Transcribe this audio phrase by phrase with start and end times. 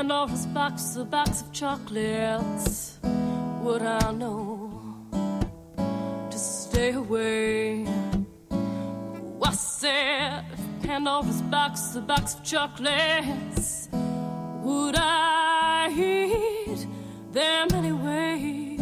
[0.00, 2.98] Pandora's box, a box of chocolates.
[3.62, 4.72] Would I know
[6.30, 7.84] to stay away?
[9.42, 10.46] I said,
[10.82, 13.90] Pandora's box, a box of chocolates.
[14.62, 16.86] Would I eat
[17.30, 18.78] them anyway?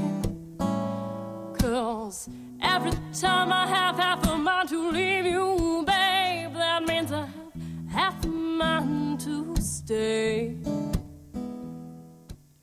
[1.59, 2.29] Cause
[2.63, 7.91] every time I have half a mind to leave you, babe, that means I have
[7.91, 10.58] half a mind to stay.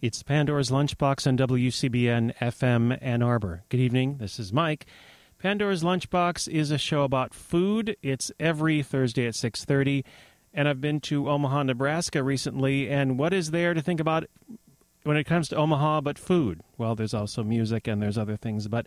[0.06, 3.64] It's Pandora's Lunchbox on WCBN FM Ann Arbor.
[3.70, 4.18] Good evening.
[4.20, 4.86] This is Mike.
[5.40, 7.98] Pandora's Lunchbox is a show about food.
[8.04, 10.06] It's every Thursday at 6:30,
[10.54, 14.26] and I've been to Omaha, Nebraska recently, and what is there to think about
[15.02, 16.62] when it comes to Omaha but food?
[16.78, 18.86] Well, there's also music and there's other things, but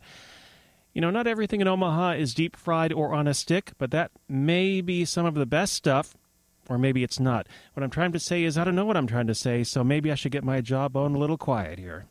[0.95, 4.13] you know, not everything in Omaha is deep fried or on a stick, but that
[4.29, 6.15] may be some of the best stuff
[6.69, 7.47] or maybe it's not.
[7.75, 9.83] What I'm trying to say is I don't know what I'm trying to say, so
[9.83, 12.07] maybe I should get my jawbone a little quiet here.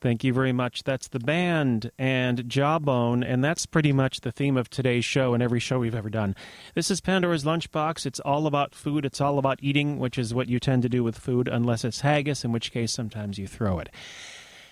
[0.00, 0.84] Thank you very much.
[0.84, 5.42] That's the band and Jawbone, and that's pretty much the theme of today's show and
[5.42, 6.34] every show we've ever done.
[6.74, 8.06] This is Pandora's Lunchbox.
[8.06, 9.04] It's all about food.
[9.04, 12.00] It's all about eating, which is what you tend to do with food, unless it's
[12.00, 13.90] haggis, in which case sometimes you throw it.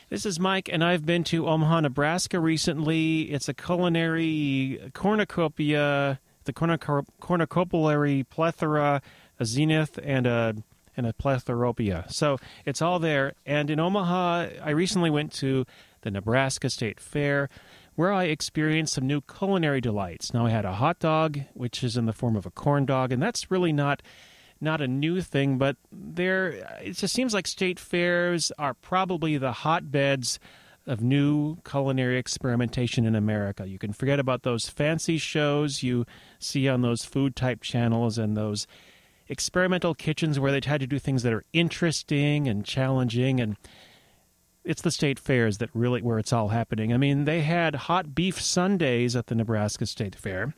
[0.09, 3.25] This is Mike, and I've been to Omaha, Nebraska recently.
[3.25, 9.03] It's a culinary cornucopia, the cornucopulary plethora,
[9.39, 10.55] a zenith, and a
[10.99, 12.11] and a pletheropia.
[12.13, 12.37] So
[12.67, 13.35] it's all there.
[13.47, 15.65] And in Omaha, I recently went to
[16.03, 17.49] the Nebraska State Fair
[17.95, 20.35] where I experienced some new culinary delights.
[20.35, 23.11] Now I had a hot dog, which is in the form of a corn dog,
[23.13, 24.03] and that's really not
[24.61, 26.49] not a new thing, but there
[26.81, 30.39] it just seems like state fairs are probably the hotbeds
[30.87, 33.69] of new culinary experimentation in America.
[33.69, 36.07] You can forget about those fancy shows you
[36.39, 38.67] see on those food type channels and those
[39.29, 43.57] experimental kitchens where they try to do things that are interesting and challenging and
[44.65, 46.93] it's the state fairs that really where it's all happening.
[46.93, 50.55] I mean, they had hot beef sundaes at the Nebraska State Fair.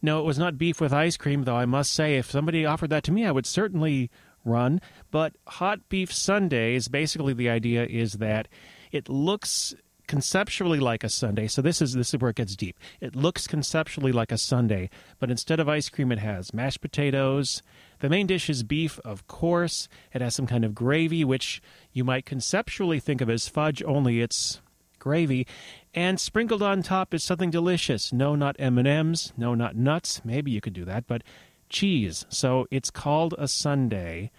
[0.00, 2.90] No, it was not beef with ice cream, though I must say, if somebody offered
[2.90, 4.10] that to me, I would certainly
[4.44, 4.80] run.
[5.10, 8.46] But hot beef sundaes, basically the idea is that
[8.92, 9.74] it looks
[10.06, 11.46] conceptually like a sundae.
[11.46, 12.78] So this is this is where it gets deep.
[13.00, 17.62] It looks conceptually like a sundae, but instead of ice cream, it has mashed potatoes.
[18.00, 19.88] The main dish is beef, of course.
[20.12, 21.62] It has some kind of gravy, which
[21.92, 24.60] you might conceptually think of as fudge, only it's
[24.98, 25.46] gravy.
[25.92, 28.12] And sprinkled on top is something delicious.
[28.12, 29.32] No, not M and M's.
[29.36, 30.22] No, not nuts.
[30.24, 31.22] Maybe you could do that, but
[31.68, 32.26] cheese.
[32.28, 34.30] So it's called a sundae,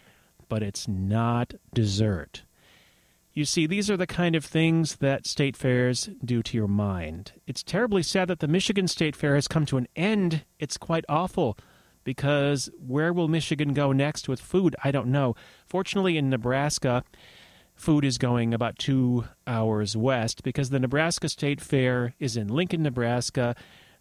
[0.49, 2.43] but it's not dessert.
[3.35, 7.33] You see, these are the kind of things that state fairs do to your mind.
[7.45, 10.45] It's terribly sad that the Michigan State Fair has come to an end.
[10.57, 11.57] It's quite awful
[12.05, 14.73] because where will Michigan go next with food?
[14.85, 15.35] I don't know.
[15.67, 17.03] Fortunately, in Nebraska,
[17.75, 22.83] food is going about two hours west because the Nebraska State Fair is in Lincoln,
[22.83, 23.53] Nebraska.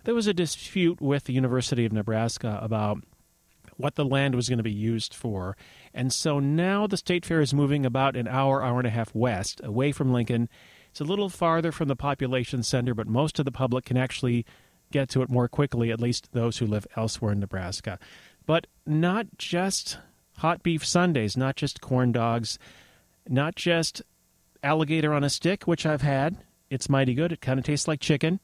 [0.05, 2.99] There was a dispute with the University of Nebraska about
[3.79, 5.57] what the land was going to be used for.
[5.94, 9.14] And so now the State Fair is moving about an hour, hour and a half
[9.14, 10.49] west, away from Lincoln.
[10.91, 14.44] It's a little farther from the population center, but most of the public can actually
[14.91, 17.99] get to it more quickly, at least those who live elsewhere in Nebraska.
[18.44, 19.99] But not just
[20.38, 22.58] hot beef sundaes, not just corn dogs,
[23.29, 24.02] not just
[24.62, 26.37] alligator on a stick, which I've had.
[26.70, 27.32] It's mighty good.
[27.32, 28.41] It kind of tastes like chicken.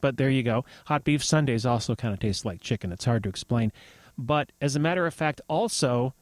[0.00, 0.64] But there you go.
[0.86, 2.90] Hot beef sundaes also kind of taste like chicken.
[2.90, 3.70] It's hard to explain.
[4.16, 6.14] But as a matter of fact, also,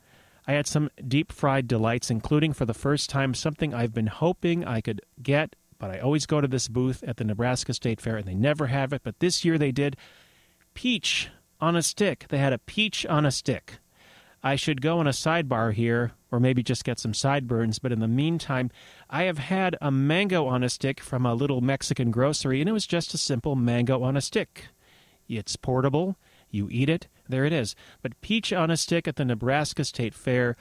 [0.49, 4.65] I had some deep fried delights, including for the first time something I've been hoping
[4.65, 8.17] I could get, but I always go to this booth at the Nebraska State Fair
[8.17, 9.03] and they never have it.
[9.05, 9.99] But this year they did
[10.73, 11.29] peach
[11.61, 12.25] on a stick.
[12.31, 13.75] They had a peach on a stick.
[14.43, 17.99] I should go on a sidebar here, or maybe just get some sideburns, but in
[17.99, 18.71] the meantime,
[19.11, 22.73] I have had a mango on a stick from a little Mexican grocery, and it
[22.73, 24.69] was just a simple mango on a stick.
[25.29, 26.17] It's portable,
[26.51, 27.75] you eat it, there it is.
[28.03, 30.57] But peach on a stick at the Nebraska State Fair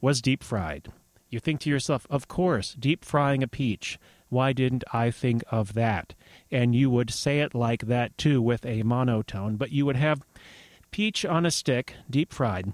[0.00, 0.88] was deep fried.
[1.28, 3.98] You think to yourself, of course, deep frying a peach.
[4.28, 6.14] Why didn't I think of that?
[6.50, 10.22] And you would say it like that too with a monotone, but you would have
[10.90, 12.72] peach on a stick, deep fried.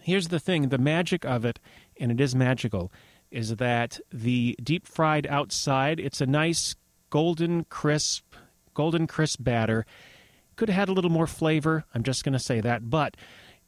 [0.00, 1.60] Here's the thing the magic of it,
[2.00, 2.90] and it is magical,
[3.30, 6.74] is that the deep fried outside, it's a nice
[7.10, 8.34] golden crisp,
[8.74, 9.86] golden crisp batter
[10.56, 11.84] could have had a little more flavor.
[11.94, 12.90] I'm just going to say that.
[12.90, 13.16] But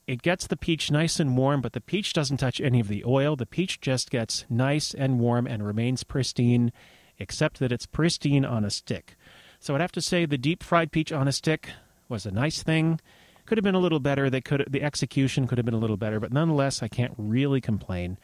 [0.06, 3.04] it gets the peach nice and warm, but the peach doesn't touch any of the
[3.06, 3.36] oil.
[3.36, 6.72] The peach just gets nice and warm and remains pristine,
[7.18, 9.16] except that it's pristine on a stick.
[9.60, 11.70] So I'd have to say the deep fried peach on a stick
[12.08, 13.00] was a nice thing.
[13.46, 14.28] Could have been a little better.
[14.28, 17.60] They could the execution could have been a little better, but nonetheless, I can't really
[17.60, 18.18] complain.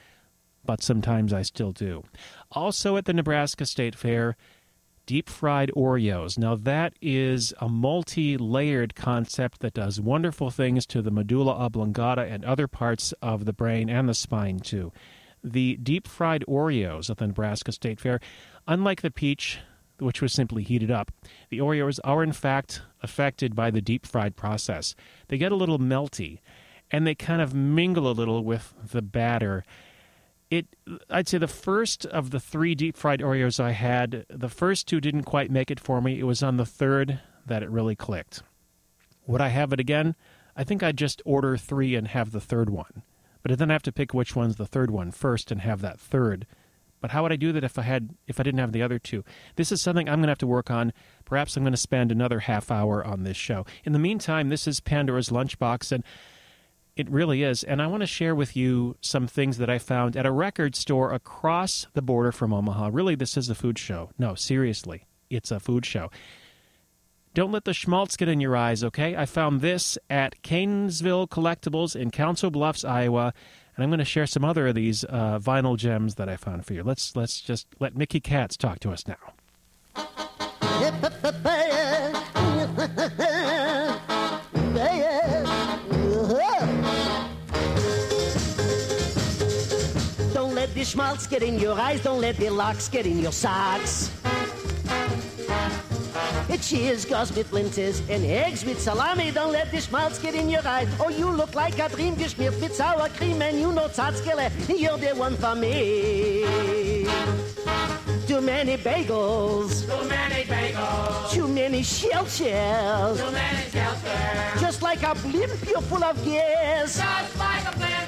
[0.65, 2.05] But sometimes I still do.
[2.53, 4.37] Also at the Nebraska State Fair,
[5.11, 6.39] deep fried Oreos.
[6.39, 12.23] Now, that is a multi layered concept that does wonderful things to the medulla oblongata
[12.23, 14.93] and other parts of the brain and the spine, too.
[15.43, 18.21] The deep fried Oreos at the Nebraska State Fair,
[18.69, 19.59] unlike the peach,
[19.99, 21.11] which was simply heated up,
[21.49, 24.95] the Oreos are in fact affected by the deep fried process.
[25.27, 26.39] They get a little melty
[26.89, 29.65] and they kind of mingle a little with the batter
[30.51, 30.67] it
[31.09, 35.01] I'd say the first of the three deep fried Oreos I had, the first two
[35.01, 36.19] didn't quite make it for me.
[36.19, 38.43] It was on the third that it really clicked.
[39.27, 40.17] Would I have it again?
[40.57, 43.03] I think I'd just order three and have the third one.
[43.43, 45.99] But then I have to pick which one's the third one first and have that
[45.99, 46.47] third.
[47.01, 48.99] But how would I do that if I had if I didn't have the other
[48.99, 49.25] two?
[49.57, 50.93] This is something I'm going to have to work on.
[51.25, 53.65] Perhaps I'm going to spend another half hour on this show.
[53.85, 56.05] In the meantime, this is Pandora's Lunchbox and
[56.97, 57.63] It really is.
[57.65, 60.75] And I want to share with you some things that I found at a record
[60.75, 62.91] store across the border from Omaha.
[62.93, 64.11] Really, this is a food show.
[64.19, 66.11] No, seriously, it's a food show.
[67.33, 69.15] Don't let the schmaltz get in your eyes, okay?
[69.15, 73.33] I found this at Kanesville Collectibles in Council Bluffs, Iowa,
[73.77, 76.67] and I'm going to share some other of these uh, vinyl gems that I found
[76.67, 76.83] for you.
[76.83, 79.17] Let's let's just let Mickey Katz talk to us now.
[90.81, 93.33] Don't let the schmaltz get in your eyes, don't let the locks get in your
[93.33, 94.11] socks.
[96.49, 99.31] It Cheers goes with linters and eggs with salami.
[99.31, 100.89] Don't let the schmaltz get in your eyes.
[100.99, 104.49] Oh, you look like a dream geschmiert with sour cream and you know Tzatzkele.
[104.81, 107.05] You're the one for me.
[108.27, 109.85] Too many bagels.
[109.85, 111.31] Too many bagels.
[111.31, 113.21] Too many shell shells.
[113.21, 114.61] Too many shell shells.
[114.63, 116.97] Just like a blimp, you're full of gas.
[116.97, 118.00] Just like a blimp full of gas.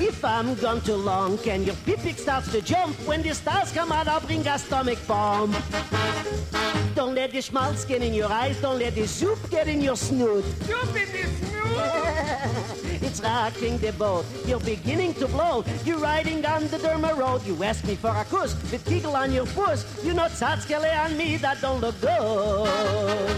[0.00, 3.90] If I'm gone too long and your pipik starts to jump, when the stars come
[3.90, 5.54] out, I'll bring a stomach bomb.
[6.94, 8.60] Don't let the schmaltz get in your eyes.
[8.60, 10.44] Don't let the soup get in your snoot.
[10.62, 13.02] Soup in the snoot.
[13.02, 14.24] it's rocking the boat.
[14.46, 15.64] You're beginning to blow.
[15.84, 17.44] You're riding down the Derma Road.
[17.44, 19.84] You ask me for a kuss with kegel on your puss.
[20.04, 21.36] You know Tzatzkele on me.
[21.38, 23.28] That don't look good.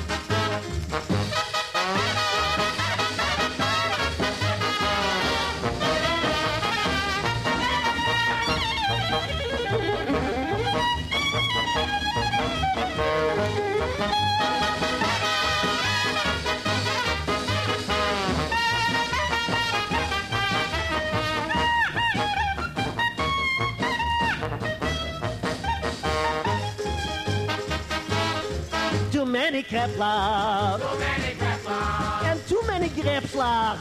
[29.40, 30.78] Many krepler.
[30.78, 32.22] Too many krepler.
[32.30, 33.78] And too many grapeslar.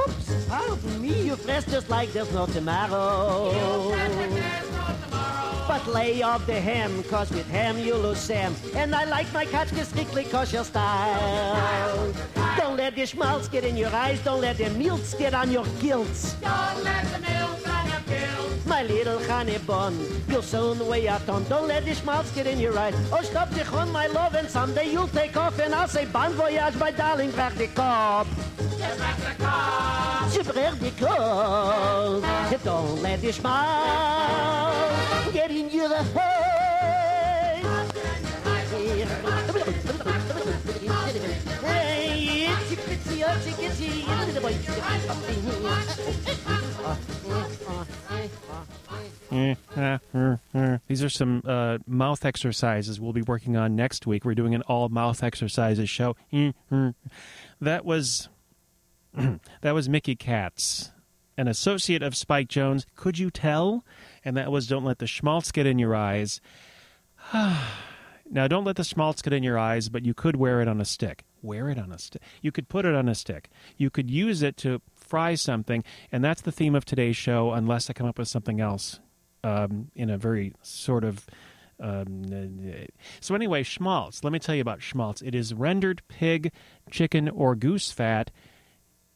[0.00, 3.52] Oops, pardon me, you fresh just like there's no tomorrow.
[5.68, 8.54] But lay off the ham, cause with ham you lose Sam.
[8.74, 12.12] And I like my kachka strictly kosher style.
[12.56, 15.66] Don't let the schmaltz get in your eyes, don't let the milks get on your
[15.80, 16.34] gilts.
[16.40, 17.04] Don't let
[18.74, 19.94] My little honey bun,
[20.28, 21.44] you'll soon weigh a ton.
[21.48, 22.92] Don't let the schmaltz get in your eyes.
[23.12, 26.32] Oh, stop the on my love, and someday you'll take off, and I'll say bon
[26.32, 28.26] voyage, my darling, back the cop.
[30.32, 32.20] Je brère des corps.
[32.64, 36.10] Don't let the schmaltz get in your eyes.
[41.62, 44.58] Hey, itsy bitsy, itsy bitsy, little boy.
[50.86, 54.24] These are some uh, mouth exercises we'll be working on next week.
[54.24, 56.16] We're doing an all mouth exercises show.
[57.60, 58.28] That was
[59.60, 60.92] that was Mickey Katz,
[61.36, 62.86] an associate of Spike Jones.
[62.96, 63.84] Could you tell?
[64.24, 66.40] And that was Don't Let the Schmaltz Get in Your Eyes.
[67.32, 70.80] now, don't let the schmaltz get in your eyes, but you could wear it on
[70.80, 71.24] a stick.
[71.42, 72.22] Wear it on a stick.
[72.42, 73.48] You could put it on a stick.
[73.76, 77.88] You could use it to fry something, and that's the theme of today's show, unless
[77.88, 79.00] I come up with something else
[79.44, 81.26] um, in a very sort of.
[81.80, 82.24] Um,
[83.20, 84.22] so, anyway, schmaltz.
[84.24, 85.22] Let me tell you about schmaltz.
[85.22, 86.52] It is rendered pig,
[86.90, 88.30] chicken, or goose fat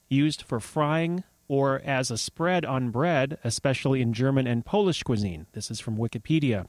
[0.09, 5.47] used for frying or as a spread on bread, especially in German and Polish cuisine.
[5.53, 6.67] This is from Wikipedia.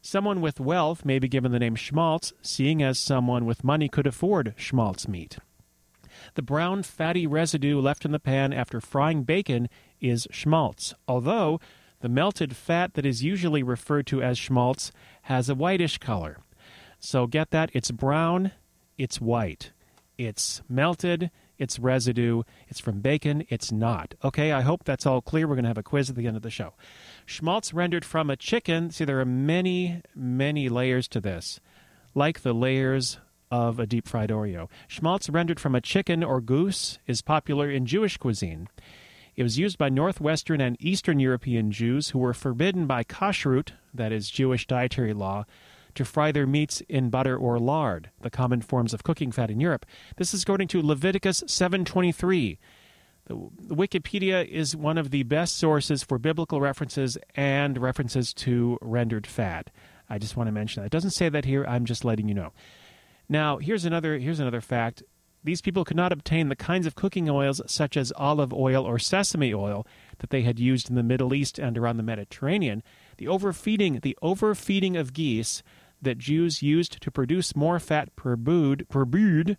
[0.00, 4.06] Someone with wealth may be given the name schmaltz, seeing as someone with money could
[4.06, 5.36] afford schmaltz meat.
[6.34, 9.68] The brown, fatty residue left in the pan after frying bacon
[10.00, 11.60] is schmaltz, although
[12.00, 14.92] the melted fat that is usually referred to as schmaltz
[15.22, 16.38] has a whitish color.
[16.98, 17.70] So get that?
[17.72, 18.52] It's brown,
[18.98, 19.72] it's white.
[20.18, 24.14] It's melted, it's residue, it's from bacon, it's not.
[24.22, 25.46] Okay, I hope that's all clear.
[25.46, 26.74] We're going to have a quiz at the end of the show.
[27.24, 28.90] Schmaltz rendered from a chicken.
[28.90, 31.60] See, there are many, many layers to this,
[32.14, 33.18] like the layers
[33.50, 34.68] of a deep fried Oreo.
[34.88, 38.68] Schmaltz rendered from a chicken or goose is popular in Jewish cuisine.
[39.40, 44.12] It was used by Northwestern and Eastern European Jews who were forbidden by kashrut, that
[44.12, 45.46] is, Jewish dietary law,
[45.94, 49.58] to fry their meats in butter or lard, the common forms of cooking fat in
[49.58, 49.86] Europe.
[50.18, 52.58] This is according to Leviticus 7:23.
[53.28, 53.34] The
[53.74, 59.70] Wikipedia is one of the best sources for biblical references and references to rendered fat.
[60.10, 60.88] I just want to mention that.
[60.88, 61.64] It doesn't say that here.
[61.64, 62.52] I'm just letting you know.
[63.26, 65.02] Now, here's another here's another fact.
[65.42, 68.98] These people could not obtain the kinds of cooking oils such as olive oil or
[68.98, 69.86] sesame oil
[70.18, 72.82] that they had used in the Middle East and around the Mediterranean.
[73.16, 75.62] The overfeeding, the overfeeding of geese
[76.02, 79.56] that Jews used to produce more fat per bood, per bood,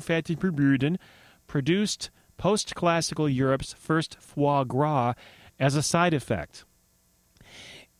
[0.00, 0.98] fatty per booden,
[1.46, 5.14] produced post classical Europe's first foie gras
[5.60, 6.64] as a side effect.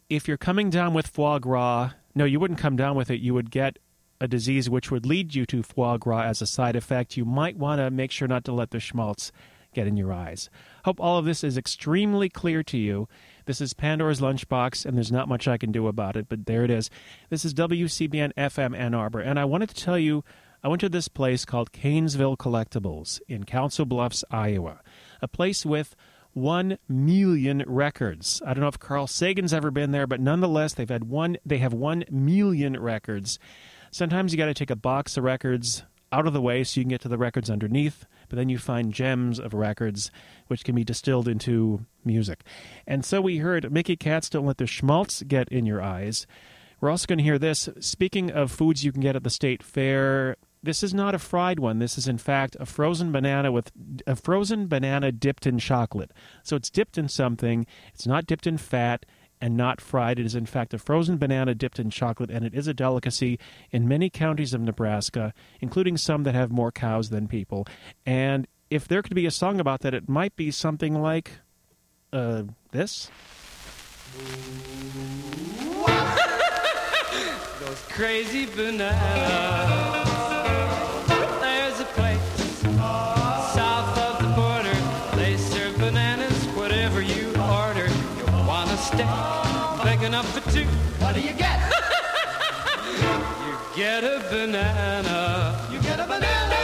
[0.08, 3.20] If you're coming down with foie gras, no, you wouldn't come down with it.
[3.20, 3.78] You would get
[4.22, 7.16] a disease which would lead you to foie gras as a side effect.
[7.16, 9.32] You might want to make sure not to let the schmaltz
[9.74, 10.48] get in your eyes.
[10.84, 13.08] Hope all of this is extremely clear to you.
[13.46, 16.62] This is Pandora's Lunchbox, and there's not much I can do about it, but there
[16.62, 16.88] it is.
[17.30, 20.22] This is WCBN FM Ann Arbor, and I wanted to tell you
[20.62, 24.82] I went to this place called Kanesville Collectibles in Council Bluffs, Iowa,
[25.20, 25.96] a place with
[26.32, 28.40] one million records.
[28.46, 31.38] I don't know if Carl Sagan's ever been there, but nonetheless, they've had one.
[31.44, 33.40] They have one million records.
[33.94, 36.84] Sometimes you got to take a box of records out of the way so you
[36.84, 40.10] can get to the records underneath, but then you find gems of records
[40.46, 42.42] which can be distilled into music.
[42.86, 46.26] And so we heard Mickey Katz Don't Let the Schmaltz Get in Your Eyes.
[46.80, 47.68] We're also going to hear this.
[47.80, 51.58] Speaking of foods you can get at the state fair, this is not a fried
[51.58, 51.78] one.
[51.78, 53.70] This is in fact a frozen banana with
[54.06, 56.12] a frozen banana dipped in chocolate.
[56.42, 57.66] So it's dipped in something.
[57.92, 59.04] It's not dipped in fat
[59.42, 60.20] and not fried.
[60.20, 63.40] It is in fact a frozen banana dipped in chocolate and it is a delicacy
[63.72, 67.66] in many counties of Nebraska, including some that have more cows than people.
[68.06, 71.32] And if there could be a song about that, it might be something like
[72.12, 73.10] uh, this.
[77.60, 79.91] Those crazy bananas.
[93.74, 95.68] Get a banana.
[95.72, 96.56] You get a banana.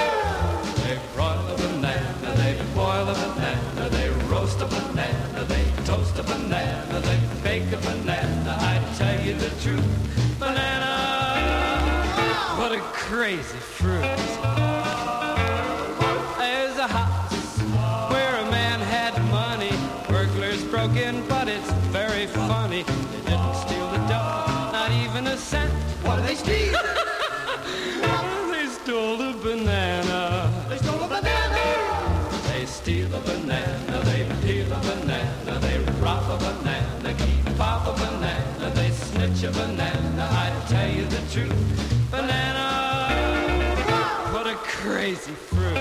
[0.84, 6.22] They broil a banana, they boil a banana, they roast a banana, they toast a
[6.22, 8.56] banana, they bake a banana.
[8.60, 9.84] I tell you the truth,
[10.38, 10.92] banana,
[12.58, 14.02] what a crazy fruit.
[16.38, 17.58] There's a house
[18.10, 19.72] where a man had money.
[20.08, 22.82] Burglars broke in, but it's very funny.
[22.82, 25.72] They didn't steal the dough, not even a cent.
[26.04, 26.97] What do they steal?
[33.40, 39.44] Banana, they peel a banana, they rob a banana, keep off a banana, they snitch
[39.44, 40.28] a banana.
[40.30, 42.66] I tell you the truth, banana,
[44.32, 45.74] what a crazy fruit.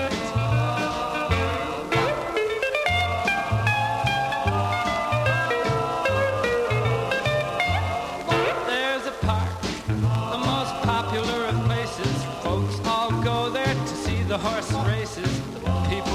[8.66, 12.24] There's a park, the most popular of places.
[12.42, 15.40] Folks all go there to see the horse races.
[15.88, 16.07] People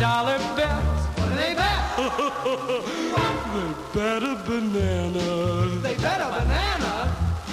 [0.00, 1.02] dollar bills.
[1.16, 1.80] What do they bet?
[3.52, 5.80] They bet a banana.
[5.82, 6.92] They bet a banana.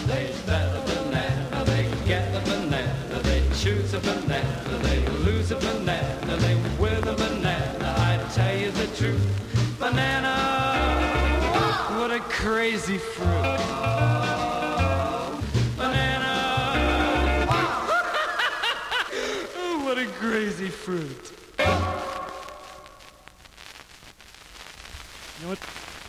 [0.06, 1.66] They bet a banana.
[1.66, 3.20] They get a banana.
[3.24, 4.80] They choose a banana.
[4.84, 6.38] They lose a banana.
[6.38, 7.96] They win a banana.
[7.98, 9.26] I tell you the truth,
[9.80, 10.36] banana.
[11.98, 13.47] What a crazy fruit.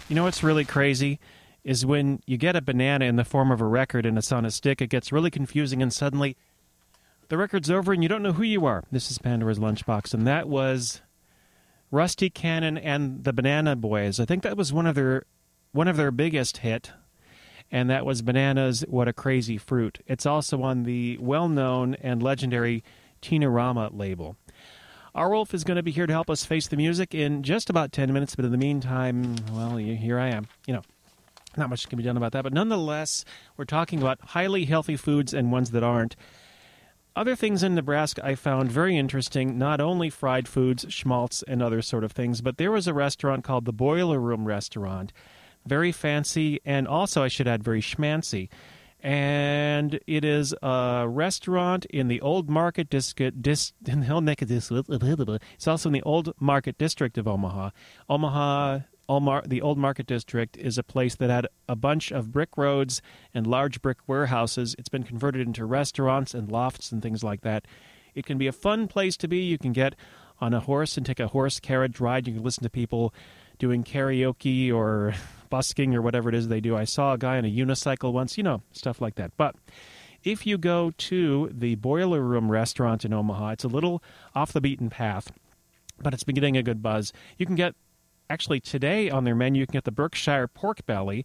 [0.09, 1.21] You know what's really crazy
[1.64, 4.47] is when you get a banana in the form of a record and it's on
[4.47, 4.81] a stick.
[4.81, 6.35] It gets really confusing, and suddenly
[7.29, 8.85] the record's over and you don't know who you are.
[8.90, 11.03] This is Pandora's Lunchbox, and that was
[11.90, 14.18] Rusty Cannon and the Banana Boys.
[14.18, 15.27] I think that was one of their
[15.73, 16.90] one of their biggest hit,
[17.71, 18.87] and that was Bananas.
[18.88, 19.99] What a crazy fruit!
[20.07, 22.83] It's also on the well-known and legendary
[23.21, 24.37] Tina Rama label.
[25.14, 27.92] Arwulf is going to be here to help us face the music in just about
[27.92, 30.47] 10 minutes, but in the meantime, well, here I am.
[30.66, 30.83] You know,
[31.57, 33.25] not much can be done about that, but nonetheless,
[33.57, 36.16] we're talking about highly healthy foods and ones that aren't.
[37.16, 41.83] Other things in Nebraska I found very interesting, not only fried foods, schmaltz, and other
[41.83, 45.12] sort of things, but there was a restaurant called the Boiler Room Restaurant.
[45.66, 48.49] Very fancy, and also, I should add, very schmancy
[49.00, 53.42] and it is a restaurant in the old market district.
[53.42, 55.40] Dis, in the old.
[55.54, 57.70] It's also in the old market district of Omaha.
[58.08, 58.80] Omaha,
[59.46, 63.00] the old market district is a place that had a bunch of brick roads
[63.32, 64.74] and large brick warehouses.
[64.78, 67.66] It's been converted into restaurants and lofts and things like that.
[68.14, 69.38] It can be a fun place to be.
[69.38, 69.94] You can get
[70.40, 72.26] on a horse and take a horse carriage ride.
[72.26, 73.14] You can listen to people
[73.58, 75.14] doing karaoke or
[75.50, 76.76] busking or whatever it is they do.
[76.76, 79.32] I saw a guy on a unicycle once, you know, stuff like that.
[79.37, 79.54] But
[80.24, 84.02] if you go to the Boiler Room restaurant in Omaha, it's a little
[84.34, 85.30] off the beaten path,
[86.00, 87.12] but it's been getting a good buzz.
[87.37, 87.74] You can get,
[88.28, 91.24] actually, today on their menu, you can get the Berkshire pork belly.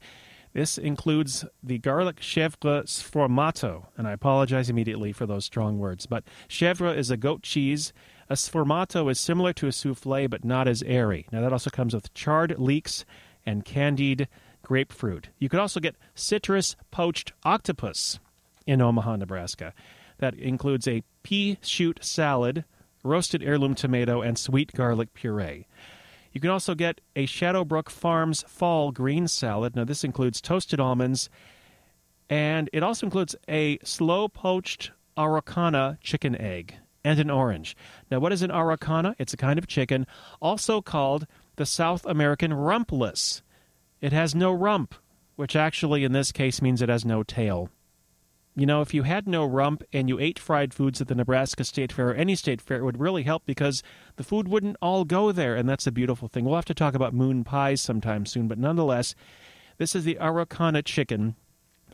[0.54, 6.06] This includes the garlic chèvre sformato, and I apologize immediately for those strong words.
[6.06, 7.92] But chèvre is a goat cheese
[8.30, 11.28] A sformato is similar to a souffle, but not as airy.
[11.32, 13.06] Now, that also comes with charred leeks
[13.46, 14.28] and candied
[14.62, 15.30] grapefruit.
[15.40, 18.20] You could also get citrus poached octopus
[18.66, 19.74] in Omaha, Nebraska.
[20.20, 22.66] That includes a pea shoot salad,
[23.04, 25.68] roasted heirloom tomato, and sweet garlic puree.
[26.32, 29.76] You can also get a Shadowbrook Farms fall green salad.
[29.76, 31.30] Now, this includes toasted almonds,
[32.30, 37.76] and it also includes a slow poached Araucana chicken egg and an orange.
[38.10, 39.14] Now, what is an Araucana?
[39.20, 40.08] It's a kind of chicken,
[40.42, 43.42] also called the South American rumpless.
[44.02, 44.96] It has no rump,
[45.36, 47.70] which actually in this case means it has no tail.
[48.56, 51.64] You know, if you had no rump and you ate fried foods at the Nebraska
[51.64, 53.82] State Fair or any state fair, it would really help because
[54.16, 56.46] the food wouldn't all go there, and that's a beautiful thing.
[56.46, 59.16] We'll have to talk about moon pies sometime soon, but nonetheless,
[59.80, 61.36] this is the Araucana chicken,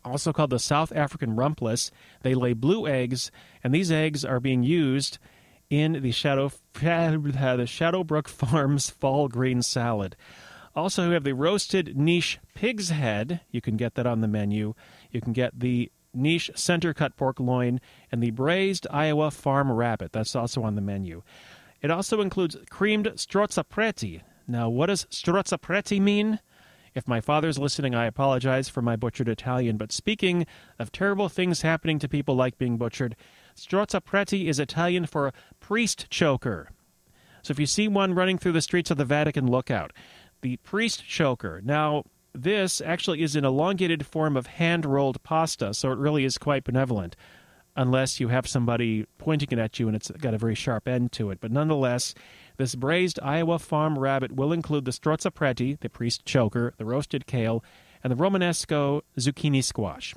[0.04, 1.92] also called the South African rumpless.
[2.24, 3.32] They lay blue eggs,
[3.64, 5.18] and these eggs are being used
[5.70, 10.16] in the Shadow the Shadowbrook Farms fall green salad.
[10.76, 13.42] Also, we have the roasted niche pig's head.
[13.52, 14.76] You can get that on the menu.
[15.12, 20.12] You can get the niche center cut pork loin, and the braised Iowa farm rabbit.
[20.12, 21.24] That's also on the menu.
[21.82, 24.22] It also includes creamed strozzapreti.
[24.48, 26.40] Now, what does strozzapreti mean?
[26.96, 30.48] If my father's listening, I apologize for my butchered Italian, but speaking
[30.80, 33.16] of terrible things happening to people like being butchered,
[33.60, 36.70] strozzapreti is Italian for priest choker.
[37.42, 39.94] So if you see one running through the streets of the Vatican, look out.
[40.42, 41.62] The priest choker.
[41.64, 46.38] Now, this actually is an elongated form of hand rolled pasta, so it really is
[46.38, 47.16] quite benevolent,
[47.76, 51.12] unless you have somebody pointing it at you and it's got a very sharp end
[51.14, 51.40] to it.
[51.40, 52.14] But nonetheless,
[52.58, 57.64] this braised Iowa farm rabbit will include the strozzapreti, the priest choker, the roasted kale,
[58.04, 60.14] and the Romanesco zucchini squash.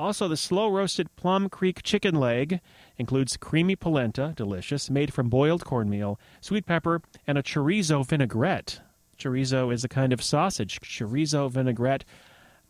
[0.00, 2.60] Also, the slow roasted Plum Creek chicken leg
[2.96, 8.80] includes creamy polenta, delicious, made from boiled cornmeal, sweet pepper, and a chorizo vinaigrette.
[9.18, 10.80] Chorizo is a kind of sausage.
[10.80, 12.06] Chorizo vinaigrette.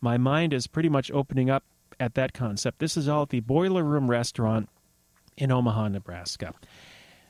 [0.01, 1.63] My mind is pretty much opening up
[2.01, 2.79] at that concept.
[2.79, 4.67] This is all at the Boiler Room Restaurant
[5.37, 6.53] in Omaha, Nebraska.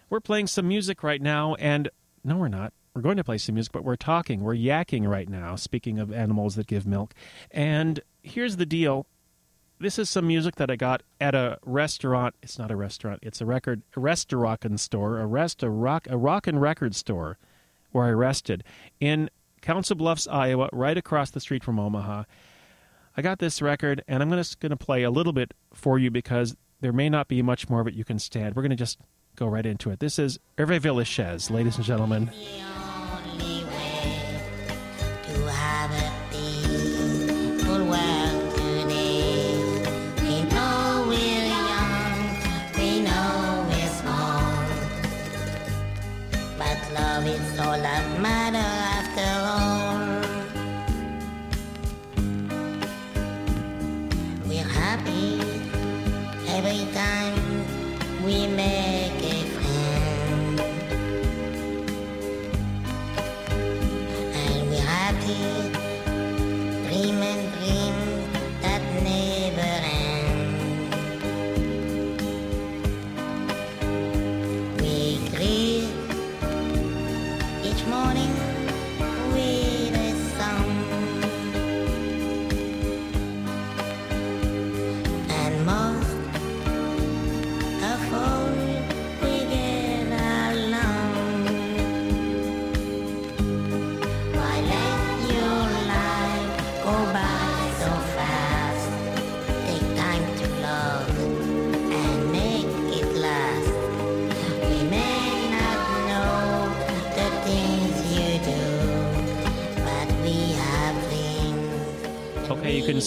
[0.10, 1.92] We're playing some music right now, and
[2.24, 2.74] no, we're not.
[2.96, 4.42] We're going to play some music, but we're talking.
[4.42, 7.14] We're yakking right now, speaking of animals that give milk.
[7.52, 9.06] And here's the deal
[9.82, 12.36] this is some music that I got at a restaurant.
[12.42, 13.20] It's not a restaurant.
[13.24, 17.38] It's a record, a restaurant store, a rest, a rock, a rock and record store
[17.92, 18.64] where I rested
[19.00, 19.30] in
[19.62, 22.24] Council Bluffs, Iowa, right across the street from Omaha.
[23.18, 26.10] I got this record, and I'm just going to play a little bit for you
[26.10, 28.56] because there may not be much more of it you can stand.
[28.56, 29.00] We're going to just
[29.36, 30.00] go right into it.
[30.00, 32.26] This is Hervé Villechaize, ladies and gentlemen.
[32.26, 32.91] The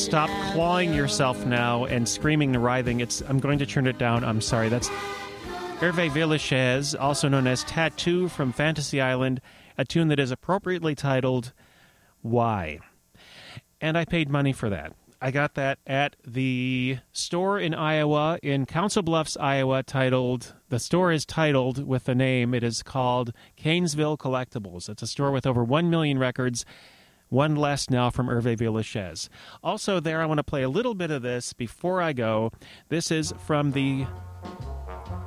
[0.05, 3.01] stop clawing yourself now and screaming and writhing.
[3.01, 4.23] It's I'm going to turn it down.
[4.23, 4.69] I'm sorry.
[4.69, 4.91] That's
[5.81, 9.41] Hervé Villechaize, also known as Tattoo from Fantasy Island,
[9.79, 11.55] a tune that is appropriately titled
[12.21, 12.81] Why.
[13.81, 14.93] And I paid money for that.
[15.23, 21.13] I got that at the store in Iowa, in Council Bluffs, Iowa, titled, the store
[21.13, 24.91] is titled with the name, it is called Kanesville Collectibles.
[24.91, 26.67] It's a store with over 1 million records,
[27.35, 29.29] one less now from Hervé Villechaize.
[29.63, 32.53] Also, there, I want to play a little bit of this before I go.
[32.89, 34.07] This is from the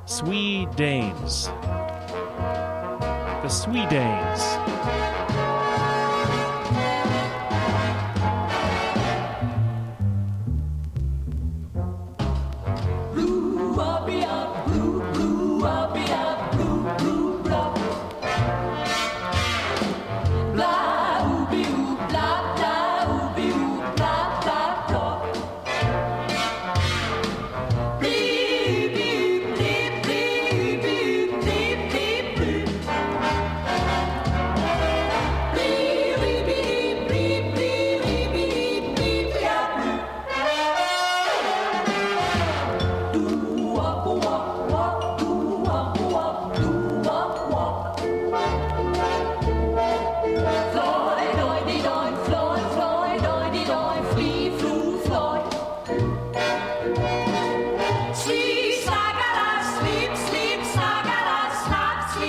[0.06, 1.46] Swedanes.
[3.42, 5.57] The Swedanes.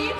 [0.01, 0.15] I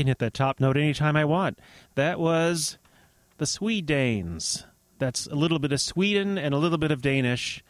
[0.00, 1.58] can hit that top note anytime I want.
[1.94, 2.78] That was
[3.38, 4.64] the Swedanes.
[4.98, 7.62] That's a little bit of Sweden and a little bit of Danish.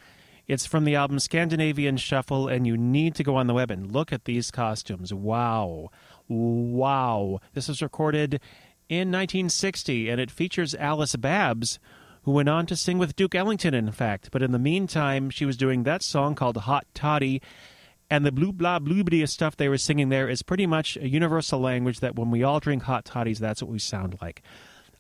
[0.46, 3.92] It's from the album Scandinavian Shuffle, and you need to go on the web and
[3.92, 5.14] look at these costumes.
[5.14, 5.90] Wow.
[6.28, 7.40] Wow.
[7.54, 8.40] This was recorded
[8.88, 11.78] in 1960, and it features Alice Babs,
[12.22, 14.30] who went on to sing with Duke Ellington, in fact.
[14.32, 17.40] But in the meantime, she was doing that song called Hot Toddy,
[18.10, 21.60] and the blue blah bluebity stuff they were singing there is pretty much a universal
[21.60, 24.42] language that when we all drink hot toddies, that's what we sound like.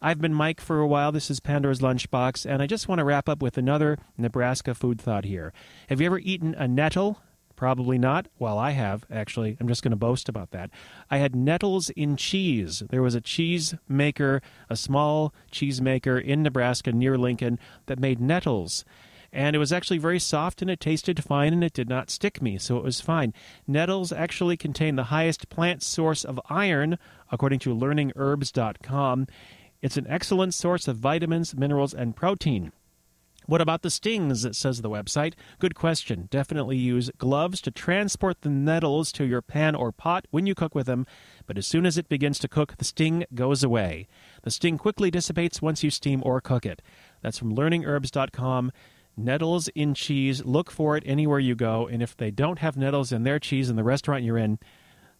[0.00, 1.12] I've been Mike for a while.
[1.12, 4.98] This is Pandora's Lunchbox, and I just want to wrap up with another Nebraska food
[4.98, 5.52] thought here.
[5.90, 7.20] Have you ever eaten a nettle?
[7.54, 8.26] Probably not.
[8.38, 9.58] Well, I have, actually.
[9.60, 10.70] I'm just going to boast about that.
[11.10, 12.82] I had nettles in cheese.
[12.88, 18.18] There was a cheese maker, a small cheese maker in Nebraska near Lincoln that made
[18.18, 18.86] nettles
[19.32, 22.42] and it was actually very soft and it tasted fine and it did not stick
[22.42, 23.32] me, so it was fine.
[23.66, 26.98] Nettles actually contain the highest plant source of iron,
[27.30, 29.26] according to learningherbs.com.
[29.82, 32.72] It's an excellent source of vitamins, minerals, and protein.
[33.46, 34.46] What about the stings?
[34.56, 35.34] says the website.
[35.58, 36.28] Good question.
[36.30, 40.74] Definitely use gloves to transport the nettles to your pan or pot when you cook
[40.74, 41.04] with them,
[41.46, 44.06] but as soon as it begins to cook, the sting goes away.
[44.42, 46.80] The sting quickly dissipates once you steam or cook it.
[47.22, 48.70] That's from learningherbs.com.
[49.24, 50.44] Nettles in cheese.
[50.44, 51.86] Look for it anywhere you go.
[51.86, 54.58] And if they don't have nettles in their cheese in the restaurant you're in,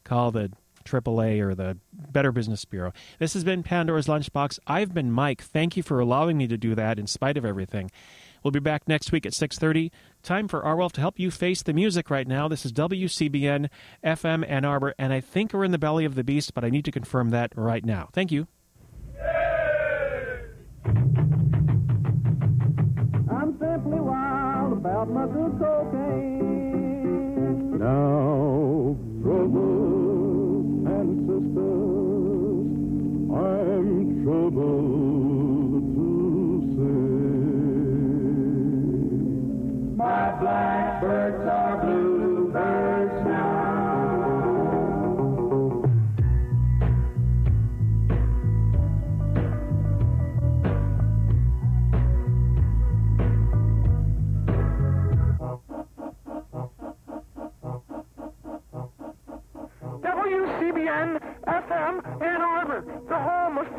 [0.04, 0.50] call the
[0.84, 2.92] AAA or the Better Business Bureau.
[3.18, 4.58] This has been Pandora's Lunchbox.
[4.66, 5.42] I've been Mike.
[5.42, 7.90] Thank you for allowing me to do that in spite of everything.
[8.42, 9.90] We'll be back next week at 6:30.
[10.22, 12.48] Time for Arwulf to help you face the music right now.
[12.48, 13.68] This is WCBN
[14.02, 16.70] FM Ann Arbor, and I think we're in the belly of the beast, but I
[16.70, 18.08] need to confirm that right now.
[18.12, 18.48] Thank you.
[25.60, 25.99] My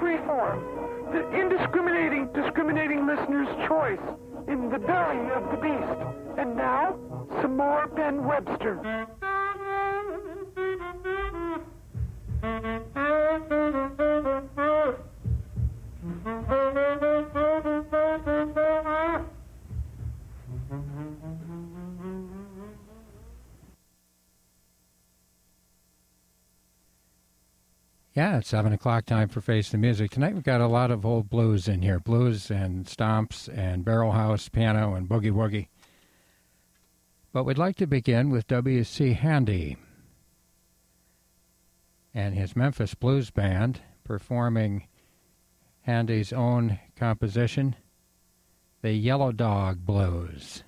[0.02, 4.00] of freeform, the indiscriminating, discriminating listener's choice
[4.48, 6.38] in the belly of the beast.
[6.38, 6.98] And now,
[7.42, 9.08] some more Ben Webster.
[28.14, 30.12] Yeah, it's 7 o'clock time for Face the Music.
[30.12, 34.12] Tonight we've got a lot of old blues in here blues and stomps and barrel
[34.12, 35.70] house piano and boogie woogie.
[37.32, 39.14] But we'd like to begin with W.C.
[39.14, 39.78] Handy
[42.14, 44.88] and his Memphis Blues Band performing
[45.84, 47.78] Handy's own composition,
[48.82, 50.66] The Yellow Dog Blues.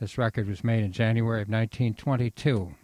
[0.00, 2.74] This record was made in January of 1922.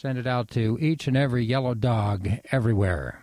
[0.00, 3.20] Send it out to each and every yellow dog everywhere.